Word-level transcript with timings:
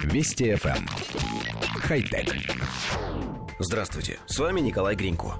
Вести 0.00 0.52
FM. 0.52 0.76
Эм. 0.76 0.86
Хай-тек. 1.80 2.34
Здравствуйте, 3.58 4.18
с 4.26 4.38
вами 4.38 4.60
Николай 4.60 4.96
Гринько. 4.96 5.34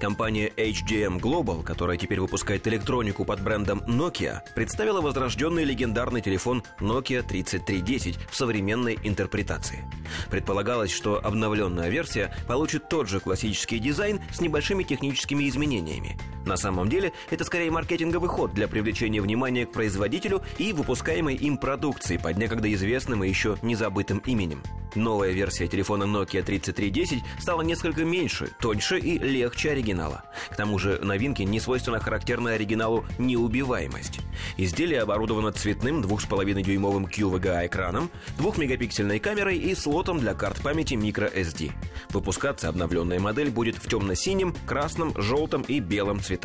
Компания 0.00 0.52
HDM 0.56 1.20
Global, 1.20 1.62
которая 1.62 1.96
теперь 1.96 2.20
выпускает 2.20 2.66
электронику 2.66 3.24
под 3.24 3.42
брендом 3.42 3.80
Nokia, 3.86 4.40
представила 4.54 5.00
возрожденный 5.00 5.64
легендарный 5.64 6.20
телефон 6.20 6.62
Nokia 6.80 7.22
3310 7.22 8.18
в 8.30 8.34
современной 8.36 8.98
интерпретации. 9.02 9.84
Предполагалось, 10.30 10.90
что 10.90 11.24
обновленная 11.24 11.88
версия 11.88 12.34
получит 12.46 12.88
тот 12.88 13.08
же 13.08 13.20
классический 13.20 13.78
дизайн 13.78 14.20
с 14.32 14.40
небольшими 14.40 14.82
техническими 14.82 15.48
изменениями. 15.48 16.18
На 16.48 16.56
самом 16.56 16.88
деле, 16.88 17.12
это 17.28 17.44
скорее 17.44 17.70
маркетинговый 17.70 18.30
ход 18.30 18.54
для 18.54 18.68
привлечения 18.68 19.20
внимания 19.20 19.66
к 19.66 19.72
производителю 19.72 20.40
и 20.56 20.72
выпускаемой 20.72 21.34
им 21.34 21.58
продукции 21.58 22.16
под 22.16 22.38
некогда 22.38 22.72
известным 22.72 23.22
и 23.22 23.28
еще 23.28 23.58
незабытым 23.60 24.22
именем. 24.24 24.62
Новая 24.94 25.32
версия 25.32 25.68
телефона 25.68 26.04
Nokia 26.04 26.42
3310 26.42 27.22
стала 27.38 27.60
несколько 27.60 28.06
меньше, 28.06 28.48
тоньше 28.60 28.98
и 28.98 29.18
легче 29.18 29.72
оригинала. 29.72 30.24
К 30.48 30.56
тому 30.56 30.78
же 30.78 30.98
новинке 31.02 31.44
не 31.44 31.60
свойственна 31.60 32.00
характерная 32.00 32.54
оригиналу 32.54 33.04
неубиваемость. 33.18 34.20
Изделие 34.56 35.02
оборудовано 35.02 35.52
цветным 35.52 36.00
2,5-дюймовым 36.00 37.10
QVGA-экраном, 37.10 38.10
2-мегапиксельной 38.38 39.20
камерой 39.20 39.58
и 39.58 39.74
слотом 39.74 40.18
для 40.18 40.32
карт 40.32 40.62
памяти 40.62 40.94
microSD. 40.94 41.72
Выпускаться 42.08 42.70
обновленная 42.70 43.20
модель 43.20 43.50
будет 43.50 43.76
в 43.76 43.86
темно-синем, 43.86 44.54
красном, 44.66 45.12
желтом 45.20 45.62
и 45.62 45.80
белом 45.80 46.20
цветах. 46.20 46.37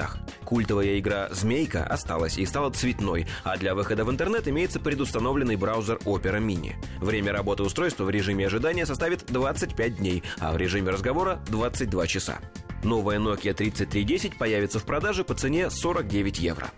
Культовая 0.44 1.00
игра 1.00 1.30
«Змейка» 1.32 1.84
осталась 1.84 2.38
и 2.38 2.46
стала 2.46 2.70
цветной, 2.72 3.28
а 3.44 3.58
для 3.58 3.76
выхода 3.76 4.06
в 4.06 4.12
интернет 4.12 4.48
имеется 4.48 4.80
предустановленный 4.80 5.56
браузер 5.56 5.98
Opera 6.06 6.40
Mini. 6.40 6.74
Время 7.00 7.32
работы 7.32 7.64
устройства 7.64 8.04
в 8.04 8.10
режиме 8.10 8.48
ожидания 8.48 8.86
составит 8.86 9.26
25 9.28 9.98
дней, 9.98 10.24
а 10.40 10.52
в 10.52 10.58
режиме 10.58 10.92
разговора 10.92 11.40
22 11.50 12.08
часа. 12.08 12.40
Новая 12.84 13.18
Nokia 13.18 13.54
3310 13.54 14.38
появится 14.38 14.80
в 14.80 14.86
продаже 14.86 15.24
по 15.24 15.34
цене 15.34 15.70
49 15.70 16.40
евро. 16.40 16.72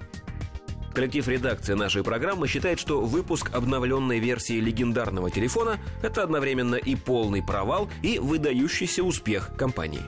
Коллектив 0.95 1.27
редакции 1.27 1.73
нашей 1.73 2.05
программы 2.05 2.47
считает, 2.47 2.79
что 2.79 3.01
выпуск 3.01 3.53
обновленной 3.53 4.19
версии 4.19 4.61
легендарного 4.61 5.29
телефона– 5.29 5.77
это 6.01 6.23
одновременно 6.23 6.75
и 6.75 6.95
полный 6.95 7.43
провал, 7.43 7.89
и 8.01 8.17
выдающийся 8.17 9.03
успех 9.03 9.51
компании. 9.57 9.99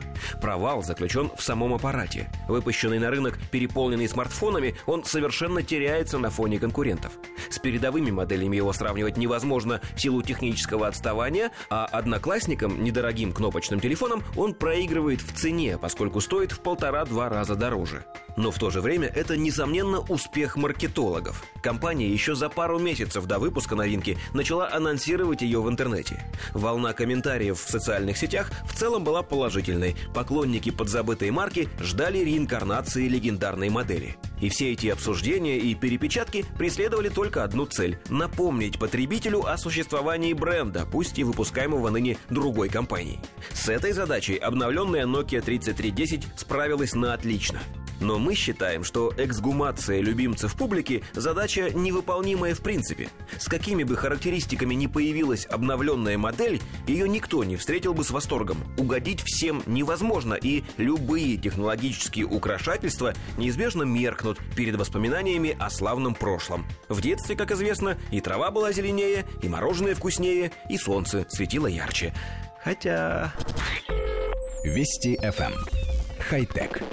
Провал 0.42 0.84
заключен 0.84 1.30
в 1.36 1.44
самом 1.44 1.74
аппарате. 1.74 2.32
Выпущенный 2.48 3.00
на 3.00 3.10
рынок, 3.10 3.38
переполненный 3.52 4.08
смартфонами, 4.08 4.76
он 4.86 5.04
совершенно 5.04 5.62
теряется 5.62 6.20
на 6.20 6.30
фоне 6.30 6.58
конкурентов. 6.58 7.12
С 7.50 7.60
передовыми 7.60 8.12
моделями 8.12 8.56
его 8.56 8.72
сравнивать 8.72 9.18
невозможно 9.18 9.82
в 9.94 10.00
силу 10.00 10.22
технического 10.22 10.88
отставания, 10.88 11.52
а 11.70 11.84
одноклассникам, 11.84 12.82
недорогим 12.82 13.34
кнопочным 13.34 13.82
телефоном, 13.82 14.24
он 14.38 14.54
проигрывает 14.54 15.20
в 15.20 15.34
цене, 15.34 15.78
поскольку 15.78 16.22
стоит 16.22 16.54
в 16.54 16.62
полтора-два 16.62 17.28
раза 17.28 17.56
дороже. 17.56 18.06
Но 18.38 18.52
в 18.52 18.60
то 18.60 18.70
же 18.70 18.82
время 18.82 19.08
это, 19.08 19.36
несомненно, 19.36 20.00
успех 20.00 20.56
маркетологов. 20.56 21.44
Компания 21.62 22.08
еще 22.08 22.36
за 22.36 22.50
пару 22.50 22.80
месяцев 22.80 23.26
до 23.26 23.40
выпуска 23.40 23.76
новинки 23.76 24.18
начала 24.34 24.72
анонсировать 24.72 25.42
ее 25.42 25.60
в 25.62 25.68
интернете. 25.68 26.24
Волна 26.54 26.94
комментариев 26.94 27.60
в 27.60 27.70
социальных 27.70 28.16
сетях 28.16 28.52
в 28.66 28.78
целом 28.78 29.04
была 29.04 29.24
положительной. 29.24 29.96
Поклонники 30.14 30.70
подзабытой 30.70 31.32
марки 31.32 31.68
ждали 31.82 32.20
реинкарнации 32.20 33.08
легендарной 33.08 33.70
модели. 33.70 34.18
И 34.40 34.50
все 34.50 34.74
эти 34.74 34.88
обсуждения 34.88 35.58
и 35.58 35.74
перепечатки 35.74 36.46
преследовали 36.60 37.10
только 37.10 37.44
одну 37.44 37.66
цель– 37.66 37.98
напомнить 38.10 38.78
потребителю 38.78 39.48
о 39.48 39.58
существовании 39.58 40.34
бренда, 40.34 40.86
пусть 40.92 41.18
и 41.18 41.24
выпускаемого 41.24 41.90
ныне 41.90 42.18
другой 42.30 42.70
компанией. 42.70 43.20
С 43.54 43.68
этой 43.68 43.94
задачей 43.94 44.38
обновленная 44.38 45.08
Nokia 45.08 45.42
3310 45.42 46.28
справилась 46.36 46.94
на 46.94 47.16
отлично. 47.16 47.60
Но 48.00 48.19
мы 48.19 48.35
считаем, 48.35 48.84
что 48.84 49.13
эксгумация 49.18 50.02
любимцев 50.02 50.56
публики– 50.56 51.03
задача 51.13 51.72
невыполнимая 51.72 52.53
в 52.53 52.62
принципе. 52.62 53.09
С 53.38 53.47
какими 53.47 53.84
бы 53.84 53.96
характеристиками 53.96 54.74
ни 54.74 54.88
появилась 54.88 55.46
обновленная 55.46 56.18
модель, 56.18 56.62
ее 56.88 57.09
никто 57.09 57.44
не 57.44 57.58
встретил 57.58 57.94
бы 57.94 58.03
с 58.03 58.12
восторгом. 58.12 58.58
Угодить 58.78 59.22
всем 59.24 59.63
невозможно, 59.66 60.35
и 60.35 60.63
любые 60.78 61.38
технологические 61.38 62.25
украшательства 62.25 63.13
неизбежно 63.38 63.84
меркнут 63.84 64.40
перед 64.56 64.75
воспоминаниями 64.75 65.56
о 65.59 65.69
славном 65.69 66.16
прошлом. 66.16 66.66
В 66.90 67.02
детстве, 67.02 67.35
как 67.35 67.52
известно, 67.52 67.97
и 68.12 68.22
трава 68.22 68.52
была 68.52 68.72
зеленее, 68.72 69.25
и 69.41 69.50
мороженое 69.50 69.96
вкуснее, 69.96 70.52
и 70.69 70.78
солнце 70.78 71.25
светило 71.29 71.68
ярче. 71.68 72.14
Хотя... 72.64 73.34
Вести 74.64 75.16
FM. 75.16 75.53
Эм. 75.53 75.66
Хай-тек. 76.19 76.84